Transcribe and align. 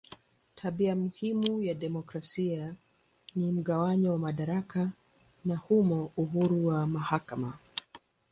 Tabia 0.55 0.95
muhimu 0.95 1.63
ya 1.63 1.73
demokrasia 1.73 2.75
ni 3.35 3.51
mgawanyo 3.51 4.11
wa 4.11 4.17
madaraka 4.17 4.91
na 5.45 5.55
humo 5.55 6.11
uhuru 6.17 6.65
wa 6.65 6.87
mahakama. 6.87 7.57